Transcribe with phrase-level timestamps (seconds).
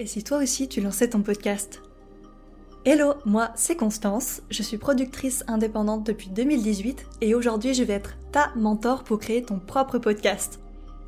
[0.00, 1.80] Et si toi aussi tu lançais ton podcast
[2.84, 8.16] Hello, moi c'est Constance, je suis productrice indépendante depuis 2018 et aujourd'hui je vais être
[8.32, 10.58] ta mentor pour créer ton propre podcast.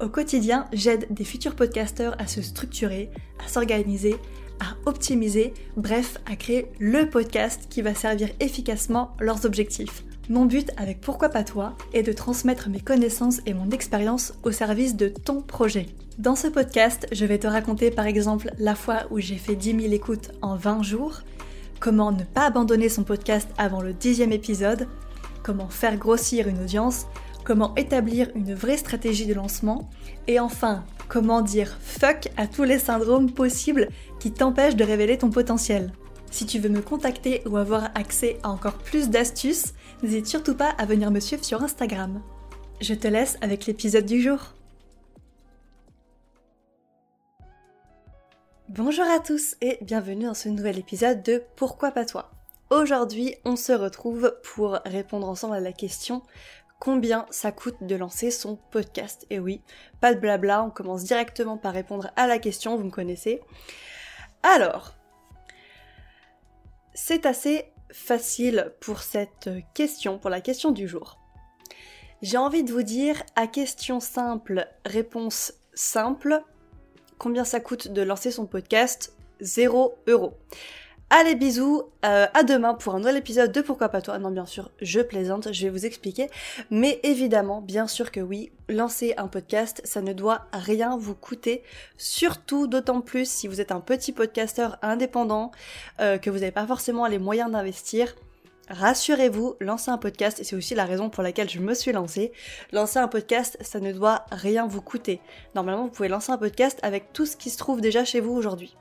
[0.01, 3.11] Au quotidien, j'aide des futurs podcasteurs à se structurer,
[3.45, 4.17] à s'organiser,
[4.61, 10.05] à optimiser, bref, à créer le podcast qui va servir efficacement leurs objectifs.
[10.29, 14.53] Mon but avec Pourquoi pas toi est de transmettre mes connaissances et mon expérience au
[14.53, 15.87] service de ton projet.
[16.19, 19.83] Dans ce podcast, je vais te raconter par exemple la fois où j'ai fait 10
[19.83, 21.20] 000 écoutes en 20 jours,
[21.79, 24.88] comment ne pas abandonner son podcast avant le dixième épisode,
[25.43, 27.07] comment faire grossir une audience,
[27.45, 29.91] comment établir une vraie stratégie de lancement,
[30.27, 33.88] et enfin, comment dire fuck à tous les syndromes possibles
[34.19, 35.93] qui t'empêchent de révéler ton potentiel.
[36.30, 40.71] Si tu veux me contacter ou avoir accès à encore plus d'astuces, n'hésite surtout pas
[40.79, 42.23] à venir me suivre sur Instagram.
[42.80, 44.55] Je te laisse avec l'épisode du jour.
[48.69, 52.32] Bonjour à tous et bienvenue dans ce nouvel épisode de Pourquoi pas toi?
[52.71, 56.24] Aujourd'hui, on se retrouve pour répondre ensemble à la question
[56.80, 59.24] combien ça coûte de lancer son podcast?
[59.30, 59.63] Et oui,
[60.01, 63.41] pas de blabla, on commence directement par répondre à la question, vous me connaissez.
[64.42, 64.94] Alors,
[66.92, 71.20] c'est assez facile pour cette question, pour la question du jour.
[72.20, 76.42] J'ai envie de vous dire, à question simple, réponse simple,
[77.19, 80.34] combien ça coûte de lancer son podcast 0 euros.
[81.09, 84.19] Allez bisous, euh, à demain pour un nouvel épisode de Pourquoi pas toi?
[84.19, 86.28] Non bien sûr, je plaisante, je vais vous expliquer.
[86.70, 91.62] Mais évidemment, bien sûr que oui, lancer un podcast, ça ne doit rien vous coûter.
[91.97, 95.53] Surtout d'autant plus si vous êtes un petit podcasteur indépendant,
[96.00, 98.17] euh, que vous n'avez pas forcément les moyens d'investir.
[98.69, 102.33] Rassurez-vous, lancer un podcast, et c'est aussi la raison pour laquelle je me suis lancée,
[102.72, 105.20] lancer un podcast, ça ne doit rien vous coûter.
[105.55, 108.33] Normalement, vous pouvez lancer un podcast avec tout ce qui se trouve déjà chez vous
[108.33, 108.77] aujourd'hui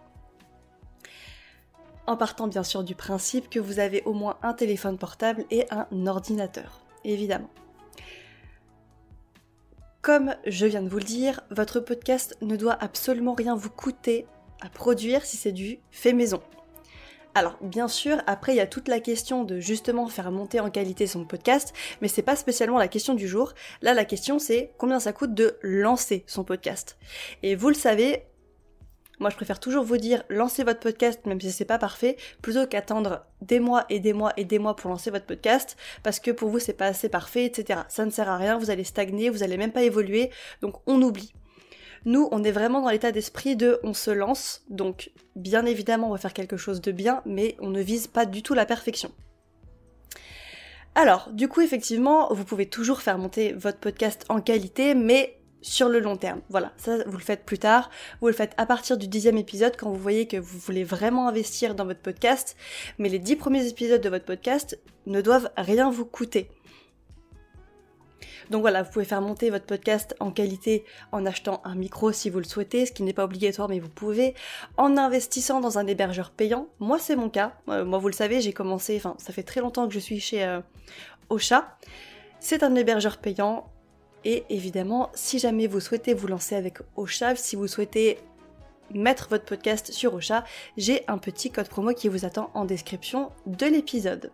[2.08, 5.66] en partant bien sûr du principe que vous avez au moins un téléphone portable et
[5.72, 7.50] un ordinateur, évidemment.
[10.02, 14.28] Comme je viens de vous le dire, votre podcast ne doit absolument rien vous coûter
[14.62, 16.42] à produire si c'est du fait maison.
[17.36, 20.70] Alors bien sûr, après il y a toute la question de justement faire monter en
[20.70, 23.54] qualité son podcast, mais c'est pas spécialement la question du jour.
[23.82, 26.98] Là la question c'est combien ça coûte de lancer son podcast.
[27.44, 28.24] Et vous le savez,
[29.20, 32.68] moi, je préfère toujours vous dire, lancez votre podcast, même si c'est pas parfait, plutôt
[32.68, 36.32] qu'attendre des mois et des mois et des mois pour lancer votre podcast, parce que
[36.32, 37.82] pour vous, c'est pas assez parfait, etc.
[37.88, 40.32] Ça ne sert à rien, vous allez stagner, vous allez même pas évoluer,
[40.62, 41.34] donc on oublie.
[42.06, 46.12] Nous, on est vraiment dans l'état d'esprit de on se lance, donc bien évidemment, on
[46.14, 49.12] va faire quelque chose de bien, mais on ne vise pas du tout la perfection.
[50.94, 55.90] Alors, du coup, effectivement, vous pouvez toujours faire monter votre podcast en qualité, mais sur
[55.90, 56.42] le long terme.
[56.50, 57.90] Voilà, ça vous le faites plus tard,
[58.22, 61.28] vous le faites à partir du dixième épisode quand vous voyez que vous voulez vraiment
[61.28, 62.56] investir dans votre podcast,
[63.00, 66.50] mais les dix premiers épisodes de votre podcast ne doivent rien vous coûter.
[68.50, 72.30] Donc voilà, vous pouvez faire monter votre podcast en qualité en achetant un micro si
[72.30, 74.34] vous le souhaitez, ce qui n'est pas obligatoire mais vous pouvez,
[74.78, 76.68] en investissant dans un hébergeur payant.
[76.80, 79.62] Moi c'est mon cas, euh, moi vous le savez, j'ai commencé, enfin ça fait très
[79.62, 80.62] longtemps que je suis chez euh,
[81.30, 81.78] Ocha.
[82.40, 83.72] C'est un hébergeur payant,
[84.26, 88.18] et évidemment, si jamais vous souhaitez vous lancer avec Ocha, si vous souhaitez
[88.94, 90.44] mettre votre podcast sur Ocha,
[90.78, 94.32] j'ai un petit code promo qui vous attend en description de l'épisode.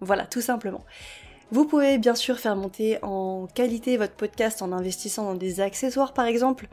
[0.00, 0.84] Voilà, tout simplement.
[1.50, 6.12] Vous pouvez bien sûr faire monter en qualité votre podcast en investissant dans des accessoires
[6.12, 6.68] par exemple.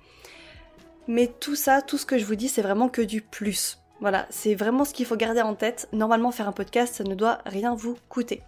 [1.07, 3.79] Mais tout ça, tout ce que je vous dis, c'est vraiment que du plus.
[4.01, 5.87] Voilà, c'est vraiment ce qu'il faut garder en tête.
[5.93, 8.41] Normalement, faire un podcast, ça ne doit rien vous coûter.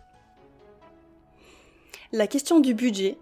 [2.12, 3.18] La question du budget,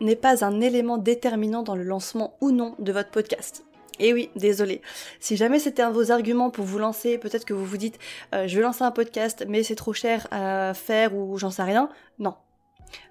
[0.00, 3.64] n'est pas un élément déterminant dans le lancement ou non de votre podcast.
[3.98, 4.80] Et oui, désolé.
[5.20, 7.98] Si jamais c'était un de vos arguments pour vous lancer, peut-être que vous vous dites
[8.34, 11.62] euh, je vais lancer un podcast mais c'est trop cher à faire ou j'en sais
[11.62, 11.88] rien.
[12.18, 12.34] Non.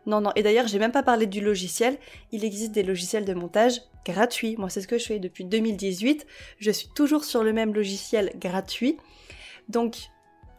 [0.06, 0.31] Non, non.
[0.36, 1.98] Et d'ailleurs, j'ai même pas parlé du logiciel.
[2.31, 4.56] Il existe des logiciels de montage gratuits.
[4.58, 6.25] Moi, c'est ce que je fais depuis 2018.
[6.59, 8.98] Je suis toujours sur le même logiciel gratuit.
[9.69, 10.10] Donc,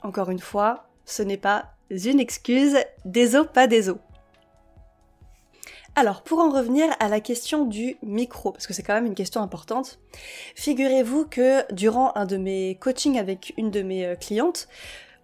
[0.03, 2.77] encore une fois, ce n'est pas une excuse.
[3.05, 3.97] Des os, pas des os.
[6.01, 9.17] Alors, pour en revenir à la question du micro, parce que c'est quand même une
[9.17, 9.99] question importante,
[10.55, 14.69] figurez-vous que durant un de mes coachings avec une de mes euh, clientes,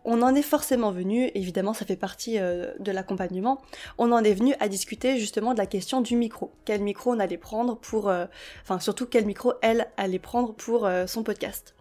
[0.05, 3.63] on en est forcément venu, évidemment ça fait partie euh, de l'accompagnement,
[3.99, 6.51] on en est venu à discuter justement de la question du micro.
[6.65, 8.09] Quel micro on allait prendre pour...
[8.09, 8.27] Euh,
[8.63, 11.77] enfin surtout quel micro elle allait prendre pour son podcast.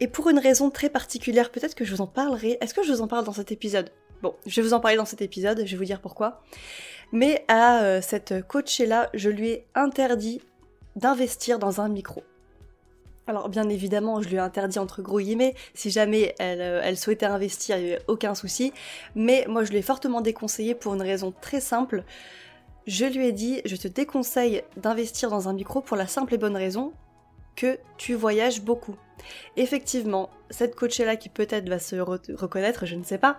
[0.00, 2.56] Et pour une raison très particulière, peut-être que je vous en parlerai.
[2.62, 3.90] Est-ce que je vous en parle dans cet épisode?
[4.22, 6.42] Bon, je vais vous en parler dans cet épisode, je vais vous dire pourquoi.
[7.12, 10.42] Mais à euh, cette coachée-là, je lui ai interdit
[10.94, 12.22] d'investir dans un micro.
[13.26, 16.98] Alors bien évidemment, je lui ai interdit entre gros guillemets, si jamais elle, euh, elle
[16.98, 18.72] souhaitait investir, il n'y avait aucun souci,
[19.14, 22.04] mais moi je lui ai fortement déconseillé pour une raison très simple.
[22.86, 26.38] Je lui ai dit, je te déconseille d'investir dans un micro pour la simple et
[26.38, 26.92] bonne raison
[27.96, 28.96] tu voyages beaucoup.
[29.56, 33.38] Effectivement, cette coachée-là qui peut-être va se reconnaître, je ne sais pas,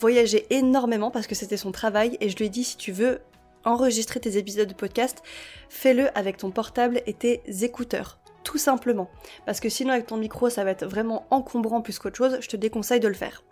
[0.00, 3.20] voyageait énormément parce que c'était son travail et je lui ai dit si tu veux
[3.64, 5.22] enregistrer tes épisodes de podcast,
[5.68, 8.18] fais-le avec ton portable et tes écouteurs.
[8.44, 9.10] Tout simplement.
[9.44, 12.48] Parce que sinon avec ton micro ça va être vraiment encombrant plus qu'autre chose, je
[12.48, 13.42] te déconseille de le faire.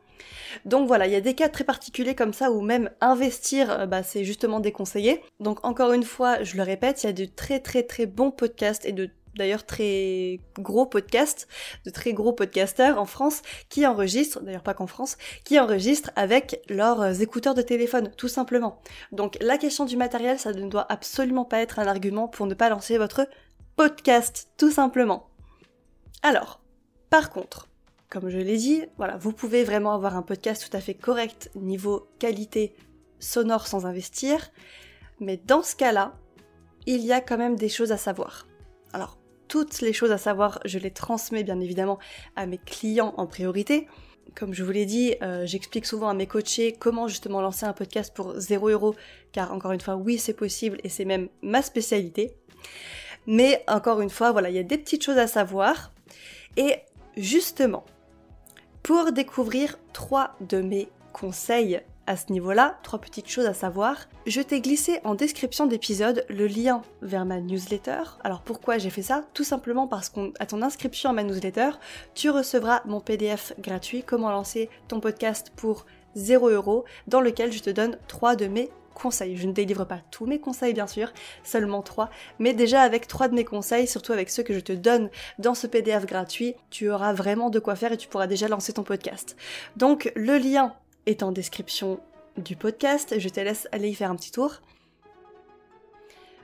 [0.64, 3.86] Donc voilà, il y a des cas très particuliers comme ça où même investir, euh,
[3.86, 5.22] bah, c'est justement déconseillé.
[5.38, 8.30] Donc encore une fois, je le répète, il y a de très très très bons
[8.30, 11.48] podcasts et de d'ailleurs très gros podcasts,
[11.84, 16.62] de très gros podcasteurs en France qui enregistrent, d'ailleurs pas qu'en France, qui enregistrent avec
[16.68, 18.80] leurs écouteurs de téléphone, tout simplement.
[19.12, 22.54] Donc la question du matériel, ça ne doit absolument pas être un argument pour ne
[22.54, 23.28] pas lancer votre
[23.76, 25.28] podcast, tout simplement.
[26.22, 26.60] Alors,
[27.10, 27.68] par contre,
[28.08, 31.50] comme je l'ai dit, voilà, vous pouvez vraiment avoir un podcast tout à fait correct
[31.54, 32.74] niveau qualité
[33.18, 34.50] sonore sans investir,
[35.20, 36.14] mais dans ce cas-là,
[36.86, 38.46] il y a quand même des choses à savoir.
[38.92, 39.18] Alors,
[39.64, 41.98] toutes les choses à savoir, je les transmets bien évidemment
[42.36, 43.88] à mes clients en priorité.
[44.34, 47.72] Comme je vous l'ai dit, euh, j'explique souvent à mes coachés comment justement lancer un
[47.72, 48.94] podcast pour 0 euros,
[49.32, 52.36] car encore une fois, oui, c'est possible et c'est même ma spécialité.
[53.26, 55.92] Mais encore une fois, voilà, il y a des petites choses à savoir.
[56.58, 56.74] Et
[57.16, 57.84] justement,
[58.82, 63.96] pour découvrir trois de mes conseils à ce niveau-là, trois petites choses à savoir.
[64.26, 68.02] Je t'ai glissé en description d'épisode le lien vers ma newsletter.
[68.24, 69.24] Alors pourquoi j'ai fait ça?
[69.34, 71.70] Tout simplement parce qu'à ton inscription à ma newsletter,
[72.14, 77.60] tu recevras mon PDF gratuit Comment lancer ton podcast pour 0 euros dans lequel je
[77.60, 79.36] te donne trois de mes conseils.
[79.36, 81.12] Je ne délivre pas tous mes conseils bien sûr,
[81.44, 84.72] seulement trois, mais déjà avec trois de mes conseils, surtout avec ceux que je te
[84.72, 88.48] donne dans ce PDF gratuit, tu auras vraiment de quoi faire et tu pourras déjà
[88.48, 89.36] lancer ton podcast.
[89.76, 90.74] Donc le lien
[91.06, 92.00] est en description
[92.36, 93.18] du podcast.
[93.18, 94.60] Je te laisse aller y faire un petit tour.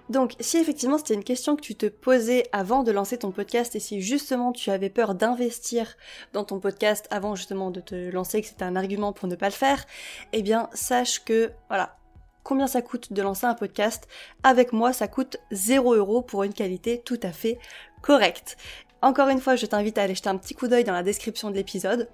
[0.09, 3.77] Donc, si effectivement c'était une question que tu te posais avant de lancer ton podcast
[3.77, 5.97] et si justement tu avais peur d'investir
[6.33, 9.47] dans ton podcast avant justement de te lancer, que c'était un argument pour ne pas
[9.47, 9.87] le faire,
[10.33, 11.97] eh bien sache que, voilà,
[12.43, 14.07] combien ça coûte de lancer un podcast?
[14.43, 17.59] Avec moi, ça coûte 0 euros pour une qualité tout à fait
[18.03, 18.57] correcte.
[19.01, 21.51] Encore une fois, je t'invite à aller jeter un petit coup d'œil dans la description
[21.51, 22.09] de l'épisode.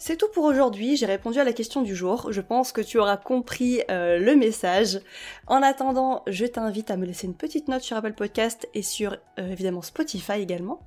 [0.00, 2.98] C'est tout pour aujourd'hui, j'ai répondu à la question du jour, je pense que tu
[2.98, 5.00] auras compris euh, le message.
[5.48, 9.16] En attendant, je t'invite à me laisser une petite note sur Apple Podcast et sur
[9.40, 10.86] euh, évidemment Spotify également.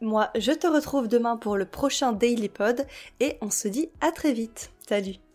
[0.00, 2.84] Moi, je te retrouve demain pour le prochain Daily Pod
[3.20, 4.72] et on se dit à très vite.
[4.88, 5.31] Salut